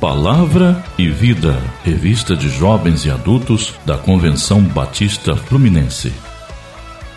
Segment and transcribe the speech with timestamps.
[0.00, 6.10] Palavra e Vida, revista de jovens e adultos da Convenção Batista Fluminense.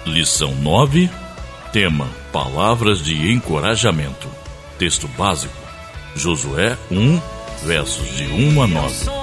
[0.05, 1.09] Lição 9,
[1.71, 4.27] tema: Palavras de encorajamento.
[4.77, 5.55] Texto básico:
[6.14, 7.21] Josué 1,
[7.66, 9.23] versos de 1 a 9.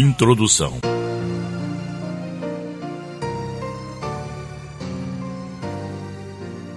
[0.00, 0.78] Introdução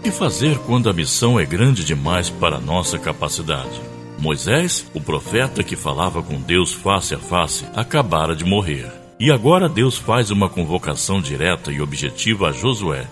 [0.03, 3.79] que fazer quando a missão é grande demais para nossa capacidade?
[4.17, 8.91] Moisés, o profeta que falava com Deus face a face, acabara de morrer.
[9.19, 13.05] E agora Deus faz uma convocação direta e objetiva a Josué.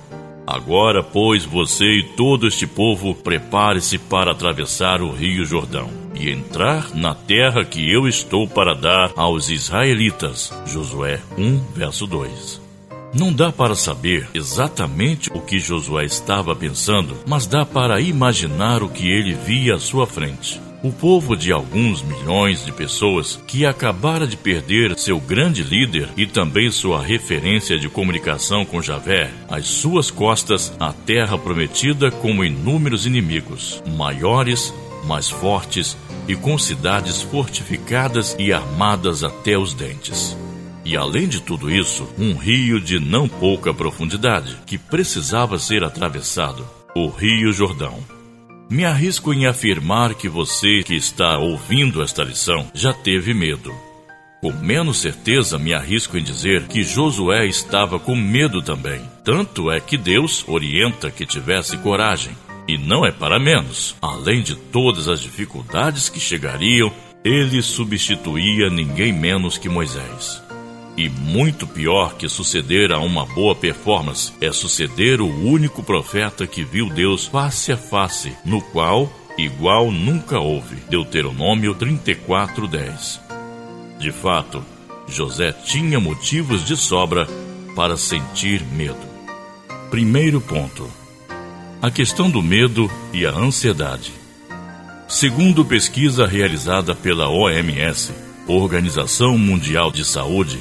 [0.48, 6.94] Agora, pois, você e todo este povo prepare-se para atravessar o rio Jordão e entrar
[6.96, 10.54] na terra que eu estou para dar aos israelitas.
[10.66, 12.70] Josué 1, verso 2.
[13.14, 18.90] Não dá para saber exatamente o que Josué estava pensando, mas dá para imaginar o
[18.90, 20.62] que ele via à sua frente.
[20.82, 26.26] O povo de alguns milhões de pessoas que acabara de perder seu grande líder e
[26.26, 33.06] também sua referência de comunicação com Javé, às suas costas a terra prometida como inúmeros
[33.06, 34.74] inimigos, maiores,
[35.06, 35.98] mais fortes
[36.28, 40.38] e com cidades fortificadas e armadas até os dentes.
[40.86, 46.66] E além de tudo isso, um rio de não pouca profundidade que precisava ser atravessado
[46.96, 48.00] o Rio Jordão.
[48.70, 53.74] Me arrisco em afirmar que você que está ouvindo esta lição já teve medo.
[54.42, 59.02] Com menos certeza, me arrisco em dizer que Josué estava com medo também.
[59.24, 62.34] Tanto é que Deus orienta que tivesse coragem.
[62.70, 63.96] E não é para menos.
[64.00, 66.94] Além de todas as dificuldades que chegariam,
[67.26, 70.40] ele substituía ninguém menos que Moisés.
[70.96, 76.64] E muito pior que suceder a uma boa performance é suceder o único profeta que
[76.64, 80.76] viu Deus face a face, no qual igual nunca houve.
[80.92, 83.20] Deuteronômio 34:10.
[83.98, 84.64] De fato,
[85.08, 87.28] José tinha motivos de sobra
[87.76, 89.10] para sentir medo.
[89.90, 90.99] Primeiro ponto:
[91.82, 94.12] a questão do medo e a ansiedade.
[95.08, 98.12] Segundo pesquisa realizada pela OMS,
[98.48, 100.60] Organização Mundial de Saúde,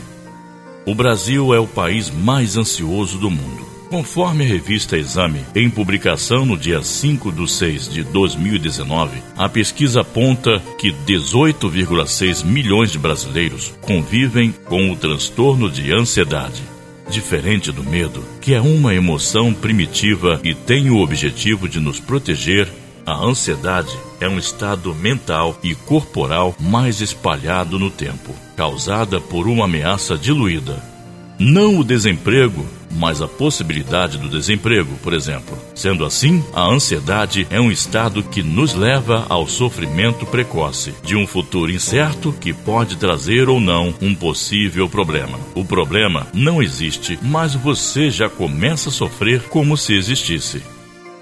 [0.86, 3.66] o Brasil é o país mais ansioso do mundo.
[3.90, 10.02] Conforme a revista Exame, em publicação no dia 5 de 6 de 2019, a pesquisa
[10.02, 16.77] aponta que 18,6 milhões de brasileiros convivem com o transtorno de ansiedade.
[17.10, 22.68] Diferente do medo, que é uma emoção primitiva e tem o objetivo de nos proteger
[23.08, 29.64] a ansiedade é um estado mental e corporal mais espalhado no tempo, causada por uma
[29.64, 30.97] ameaça diluída.
[31.38, 35.56] Não o desemprego, mas a possibilidade do desemprego, por exemplo.
[35.72, 41.28] Sendo assim, a ansiedade é um estado que nos leva ao sofrimento precoce de um
[41.28, 45.38] futuro incerto que pode trazer ou não um possível problema.
[45.54, 50.60] O problema não existe, mas você já começa a sofrer como se existisse.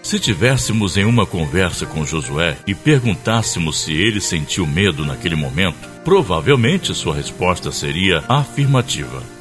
[0.03, 5.89] Se tivéssemos em uma conversa com Josué e perguntássemos se ele sentiu medo naquele momento,
[6.05, 9.36] provavelmente sua resposta seria afirmativa.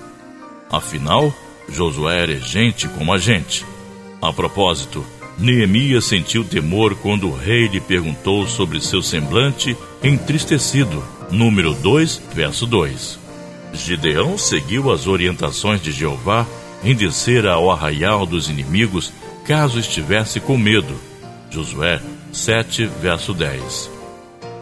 [0.75, 1.33] Afinal,
[1.69, 3.65] Josué era gente como a gente.
[4.21, 5.05] A propósito,
[5.37, 11.01] Neemias sentiu temor quando o rei lhe perguntou sobre seu semblante entristecido.
[11.31, 13.17] Número 2, verso 2.
[13.73, 16.45] Gideão seguiu as orientações de Jeová
[16.83, 19.13] em descer ao arraial dos inimigos
[19.45, 20.93] caso estivesse com medo.
[21.49, 22.01] Josué
[22.33, 23.89] 7, verso 10.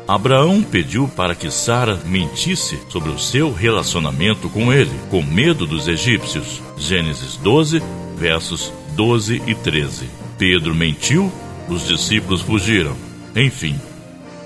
[0.07, 5.87] Abraão pediu para que Sara mentisse sobre o seu relacionamento com ele, com medo dos
[5.87, 6.61] egípcios.
[6.77, 7.81] Gênesis 12,
[8.17, 10.09] versos 12 e 13.
[10.37, 11.31] Pedro mentiu,
[11.69, 12.95] os discípulos fugiram.
[13.33, 13.79] Enfim,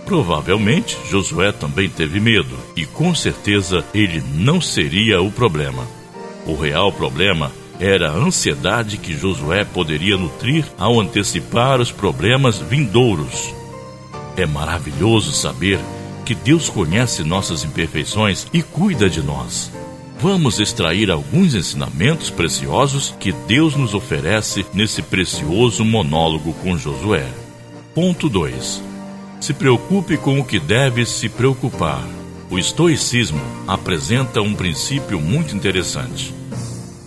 [0.06, 5.88] provavelmente Josué também teve medo, e com certeza ele não seria o problema.
[6.46, 13.54] O real problema era a ansiedade que Josué poderia nutrir ao antecipar os problemas vindouros.
[14.38, 15.80] É maravilhoso saber
[16.24, 19.72] que Deus conhece nossas imperfeições e cuida de nós.
[20.20, 27.28] Vamos extrair alguns ensinamentos preciosos que Deus nos oferece nesse precioso monólogo com Josué.
[27.96, 28.84] Ponto 2.
[29.40, 32.04] Se preocupe com o que deve se preocupar.
[32.52, 36.32] O estoicismo apresenta um princípio muito interessante.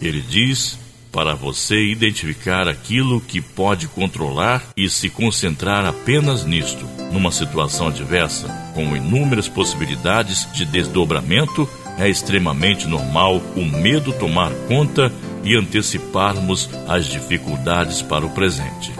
[0.03, 0.80] Ele diz
[1.13, 6.89] para você identificar aquilo que pode controlar e se concentrar apenas nisto.
[7.11, 11.69] numa situação adversa, com inúmeras possibilidades de desdobramento,
[11.99, 15.13] é extremamente normal o medo tomar conta
[15.43, 18.93] e anteciparmos as dificuldades para o presente.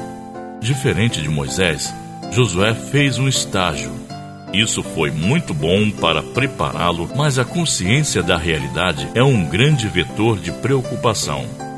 [0.61, 1.95] Diferente de Moisés,
[2.33, 3.93] Josué fez um estágio.
[4.53, 10.39] Isso foi muito bom para prepará-lo, mas a consciência da realidade é um grande vetor
[10.39, 11.70] de preocupação.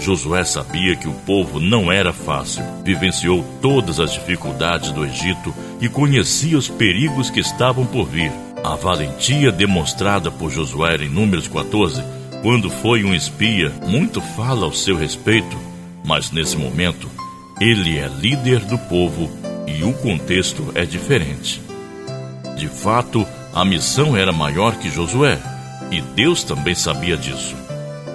[0.00, 5.88] Josué sabia que o povo não era fácil, vivenciou todas as dificuldades do Egito e
[5.88, 8.32] conhecia os perigos que estavam por vir.
[8.64, 12.02] A valentia demonstrada por Josué em Números 14,
[12.42, 15.56] quando foi um espia, muito fala ao seu respeito,
[16.02, 17.08] mas nesse momento,
[17.60, 19.30] ele é líder do povo
[19.66, 21.60] e o contexto é diferente.
[22.56, 25.38] De fato, a missão era maior que Josué,
[25.90, 27.54] e Deus também sabia disso.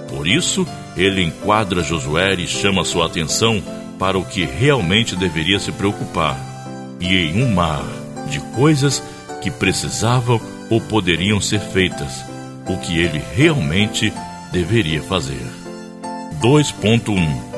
[0.10, 3.62] Por isso, ele enquadra Josué e chama sua atenção
[4.00, 6.38] para o que realmente deveria se preocupar.
[7.00, 7.84] E em um mar
[8.30, 9.04] de coisas
[9.42, 10.40] que precisavam
[10.70, 12.24] ou poderiam ser feitas,
[12.68, 14.12] o que ele realmente
[14.52, 15.46] deveria fazer.
[16.42, 17.56] 2.1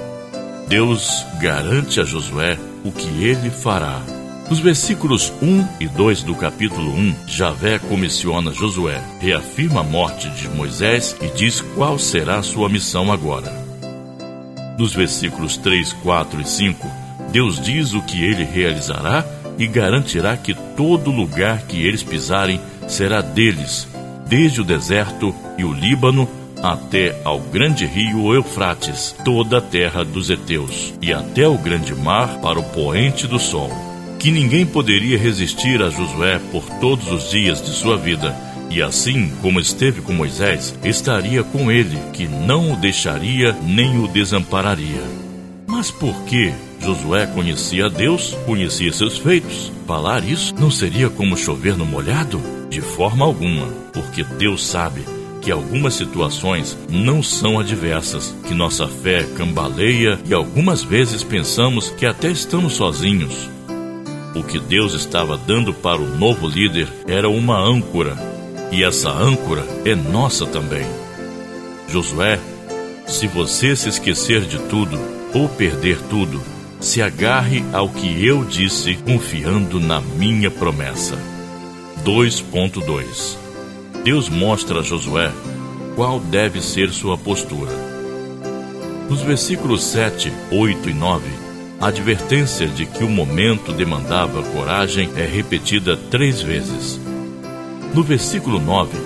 [0.67, 4.16] Deus garante a Josué o que ele fará.
[4.49, 10.47] Nos versículos 1 e 2 do capítulo 1, Javé comissiona Josué, reafirma a morte de
[10.47, 13.51] Moisés e diz qual será sua missão agora.
[14.79, 16.87] Nos versículos 3, 4 e 5,
[17.29, 19.25] Deus diz o que ele realizará
[19.57, 23.85] e garantirá que todo lugar que eles pisarem será deles,
[24.29, 26.27] desde o deserto e o Líbano
[26.63, 32.39] até ao grande rio Eufrates, toda a terra dos heteus, e até o grande mar
[32.39, 33.86] para o poente do sol
[34.19, 38.35] que ninguém poderia resistir a Josué por todos os dias de sua vida,
[38.69, 44.07] e assim como esteve com Moisés, estaria com ele, que não o deixaria nem o
[44.07, 45.03] desampararia.
[45.65, 49.71] Mas por que Josué conhecia Deus, conhecia seus feitos?
[49.85, 52.41] Falar isso não seria como chover no molhado?
[52.69, 55.01] De forma alguma, porque Deus sabe
[55.41, 62.05] que algumas situações não são adversas, que nossa fé cambaleia e algumas vezes pensamos que
[62.05, 63.49] até estamos sozinhos.
[64.37, 68.15] O que Deus estava dando para o novo líder era uma âncora,
[68.71, 70.85] e essa âncora é nossa também.
[71.89, 72.39] Josué,
[73.07, 74.95] se você se esquecer de tudo
[75.33, 76.39] ou perder tudo,
[76.79, 81.17] se agarre ao que eu disse, confiando na minha promessa.
[82.05, 83.37] 2.2
[84.03, 85.31] Deus mostra a Josué
[85.95, 87.71] qual deve ser sua postura.
[89.09, 91.46] Nos versículos 7, 8 e 9,
[91.79, 96.99] a advertência de que o momento demandava coragem é repetida três vezes.
[97.93, 98.97] No versículo 9,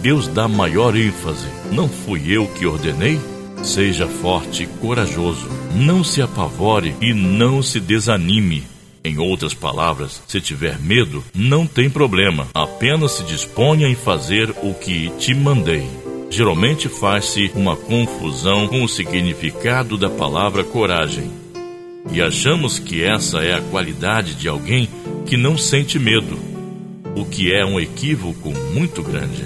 [0.00, 3.20] Deus dá maior ênfase: Não fui eu que ordenei?
[3.62, 8.64] Seja forte e corajoso, não se apavore e não se desanime.
[9.02, 14.72] Em outras palavras, se tiver medo, não tem problema, apenas se disponha em fazer o
[14.74, 15.86] que te mandei.
[16.30, 21.43] Geralmente faz-se uma confusão com o significado da palavra coragem
[22.12, 24.88] e achamos que essa é a qualidade de alguém
[25.26, 26.38] que não sente medo,
[27.16, 29.44] o que é um equívoco muito grande.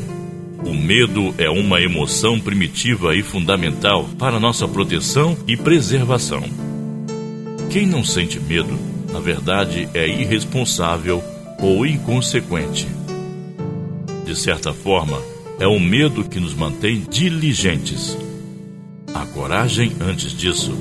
[0.64, 6.42] O medo é uma emoção primitiva e fundamental para nossa proteção e preservação.
[7.70, 8.76] Quem não sente medo,
[9.12, 11.22] na verdade, é irresponsável
[11.60, 12.88] ou inconsequente.
[14.24, 15.22] De certa forma,
[15.60, 18.16] é o medo que nos mantém diligentes.
[19.14, 20.76] A coragem, antes disso,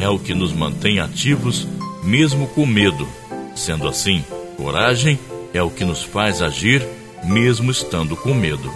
[0.00, 1.66] é o que nos mantém ativos,
[2.02, 3.06] mesmo com medo.
[3.54, 4.24] Sendo assim,
[4.56, 5.18] coragem
[5.52, 6.86] é o que nos faz agir,
[7.24, 8.70] mesmo estando com medo.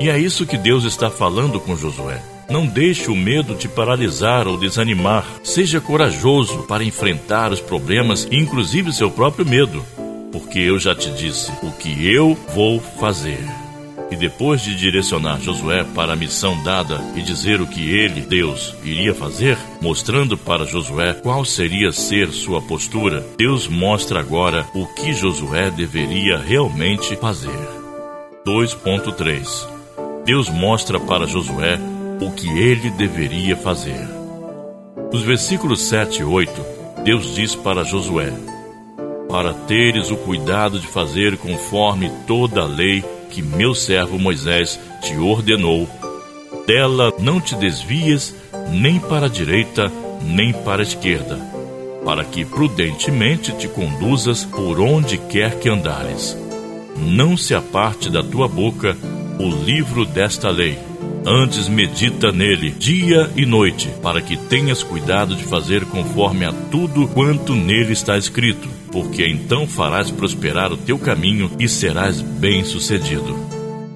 [0.00, 2.22] E é isso que Deus está falando com Josué.
[2.48, 5.26] Não deixe o medo te paralisar ou desanimar.
[5.42, 9.84] Seja corajoso para enfrentar os problemas, inclusive seu próprio medo,
[10.32, 13.67] porque eu já te disse o que eu vou fazer.
[14.10, 18.74] E depois de direcionar Josué para a missão dada e dizer o que ele, Deus,
[18.82, 25.12] iria fazer, mostrando para Josué qual seria ser sua postura, Deus mostra agora o que
[25.12, 27.50] Josué deveria realmente fazer.
[28.46, 29.78] 2.3
[30.28, 31.78] Deus mostra para Josué
[32.20, 34.06] o que ele deveria fazer.
[35.10, 36.50] Nos versículos 7 e 8,
[37.02, 38.30] Deus diz para Josué:
[39.26, 45.16] Para teres o cuidado de fazer conforme toda a lei que meu servo Moisés te
[45.16, 45.88] ordenou,
[46.66, 48.34] dela não te desvies
[48.70, 49.90] nem para a direita,
[50.22, 51.36] nem para a esquerda,
[52.04, 56.36] para que prudentemente te conduzas por onde quer que andares.
[56.96, 58.96] Não se aparte da tua boca
[59.38, 60.78] o livro desta lei.
[61.24, 67.06] Antes medita nele dia e noite, para que tenhas cuidado de fazer conforme a tudo
[67.08, 73.36] quanto nele está escrito, porque então farás prosperar o teu caminho e serás bem-sucedido.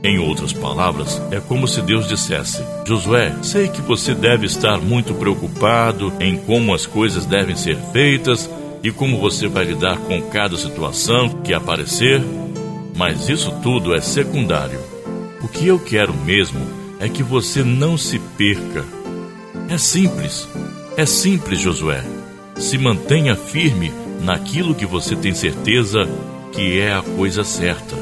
[0.04, 5.14] Em outras palavras, é como se Deus dissesse: Josué, sei que você deve estar muito
[5.14, 8.50] preocupado em como as coisas devem ser feitas
[8.82, 12.20] e como você vai lidar com cada situação que aparecer,
[12.96, 14.80] mas isso tudo é secundário.
[15.40, 16.60] O que eu quero mesmo
[16.98, 18.84] é que você não se perca.
[19.68, 20.48] É simples,
[20.96, 22.02] é simples, Josué.
[22.56, 26.08] Se mantenha firme naquilo que você tem certeza
[26.52, 27.96] que é a coisa certa.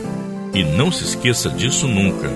[0.52, 2.28] E não se esqueça disso nunca.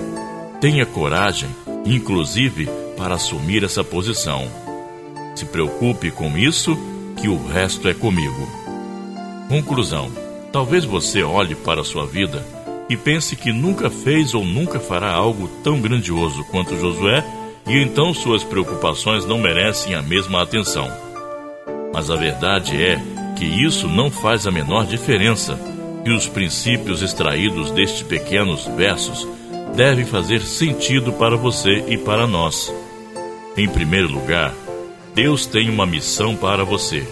[0.59, 1.49] Tenha coragem,
[1.85, 4.47] inclusive, para assumir essa posição.
[5.35, 6.77] Se preocupe com isso,
[7.17, 8.47] que o resto é comigo.
[9.49, 10.09] Conclusão:
[10.51, 12.43] talvez você olhe para a sua vida
[12.89, 17.25] e pense que nunca fez ou nunca fará algo tão grandioso quanto Josué,
[17.67, 20.87] e então suas preocupações não merecem a mesma atenção.
[21.93, 23.01] Mas a verdade é
[23.35, 25.59] que isso não faz a menor diferença,
[26.05, 29.27] e os princípios extraídos destes pequenos versos
[29.75, 32.73] devem fazer sentido para você e para nós.
[33.57, 34.53] Em primeiro lugar,
[35.13, 37.03] Deus tem uma missão para você.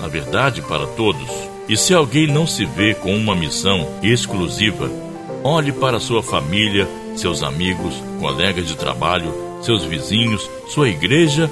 [0.00, 1.30] Na verdade, para todos
[1.68, 4.88] e se alguém não se vê com uma missão exclusiva,
[5.42, 11.50] olhe para sua família, seus amigos, colegas de trabalho, seus vizinhos, sua igreja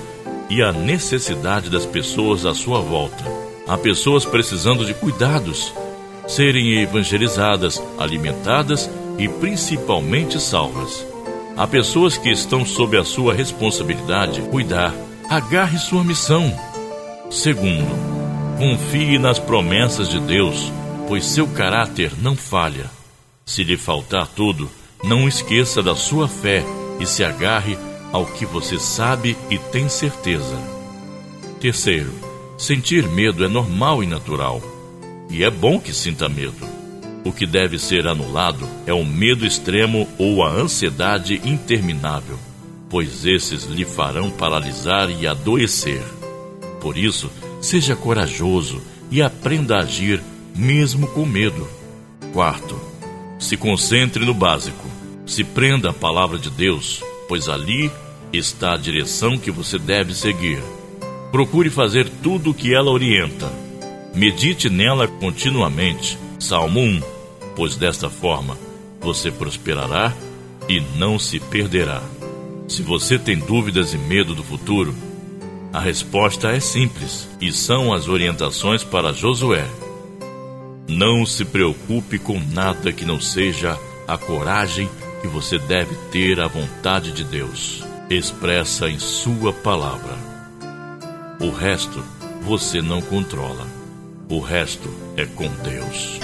[0.49, 3.44] e a necessidade das pessoas à sua volta.
[3.67, 5.73] Há pessoas precisando de cuidados,
[6.27, 11.07] serem evangelizadas, alimentadas e principalmente salvas.
[11.57, 14.93] Há pessoas que estão sob a sua responsabilidade cuidar.
[15.29, 16.53] Agarre sua missão.
[17.31, 18.15] Segundo,
[18.57, 20.73] Confie nas promessas de Deus,
[21.09, 22.89] pois seu caráter não falha.
[23.45, 24.71] Se lhe faltar tudo,
[25.03, 26.65] não esqueça da sua fé
[27.01, 27.77] e se agarre
[28.13, 30.57] ao que você sabe e tem certeza.
[31.61, 32.13] Terceiro,
[32.65, 34.61] sentir medo é normal e natural.
[35.31, 36.67] E é bom que sinta medo.
[37.25, 42.39] O que deve ser anulado é o medo extremo ou a ansiedade interminável,
[42.91, 46.03] pois esses lhe farão paralisar e adoecer.
[46.81, 47.31] Por isso,
[47.65, 50.23] Seja corajoso e aprenda a agir
[50.55, 51.67] mesmo com medo.
[52.31, 52.79] Quarto,
[53.39, 54.87] se concentre no básico.
[55.25, 57.91] Se prenda à palavra de Deus, pois ali
[58.31, 60.63] está a direção que você deve seguir.
[61.35, 63.53] Procure fazer tudo o que ela orienta.
[64.15, 66.17] Medite nela continuamente.
[66.39, 67.03] Salmo 1.
[67.57, 68.57] Pois desta forma
[69.01, 70.15] você prosperará
[70.69, 72.01] e não se perderá.
[72.69, 74.95] Se você tem dúvidas e medo do futuro,
[75.73, 79.67] a resposta é simples e são as orientações para Josué.
[80.87, 83.77] Não se preocupe com nada que não seja
[84.07, 84.89] a coragem
[85.21, 90.34] que você deve ter à vontade de Deus, expressa em Sua palavra.
[91.41, 92.03] O resto
[92.43, 93.67] você não controla.
[94.29, 96.21] O resto é com Deus.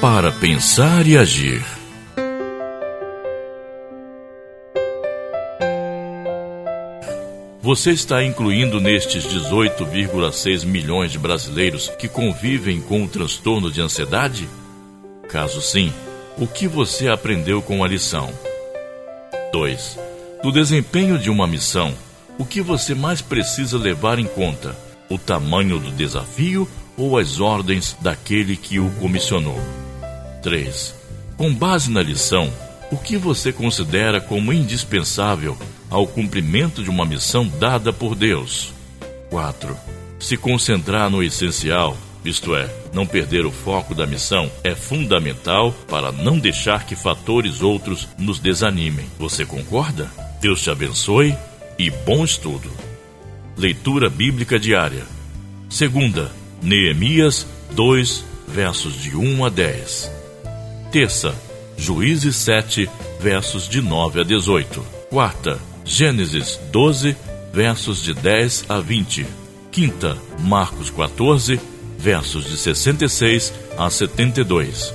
[0.00, 1.62] Para pensar e agir.
[7.60, 14.48] Você está incluindo nestes 18,6 milhões de brasileiros que convivem com o transtorno de ansiedade?
[15.28, 15.92] Caso sim,
[16.38, 18.32] o que você aprendeu com a lição?
[19.52, 19.98] 2.
[20.44, 21.94] No desempenho de uma missão,
[22.38, 24.76] o que você mais precisa levar em conta?
[25.08, 29.60] O tamanho do desafio ou as ordens daquele que o comissionou?
[30.42, 30.94] 3.
[31.36, 32.52] Com base na lição,
[32.90, 35.56] o que você considera como indispensável
[35.90, 38.72] ao cumprimento de uma missão dada por Deus.
[39.30, 39.76] 4.
[40.18, 46.10] Se concentrar no essencial, isto é, não perder o foco da missão, é fundamental para
[46.10, 49.06] não deixar que fatores outros nos desanimem.
[49.18, 50.10] Você concorda?
[50.40, 51.36] Deus te abençoe
[51.78, 52.70] e bom estudo.
[53.56, 55.04] Leitura Bíblica Diária.
[55.68, 56.30] Segunda,
[56.62, 60.10] Neemias 2, versos de 1 a 10.
[60.92, 61.34] Terça,
[61.76, 62.88] Juízes 7,
[63.20, 64.84] versos de 9 a 18.
[65.10, 67.16] Quarta, Gênesis 12,
[67.52, 69.26] versos de 10 a 20.
[69.70, 71.60] Quinta, Marcos 14,
[71.98, 74.94] versos de 66 a 72.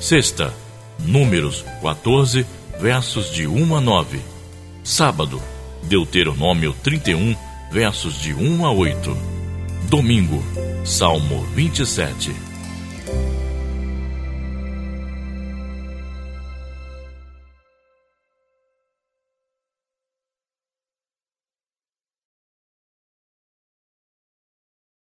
[0.00, 0.52] Sexta,
[0.98, 2.46] Números 14,
[2.80, 4.20] versos de 1 a 9.
[4.82, 5.42] Sábado,
[5.88, 7.36] Deuteronômio 31,
[7.70, 9.16] versos de 1 a 8.
[9.88, 10.42] Domingo,
[10.84, 12.53] Salmo 27.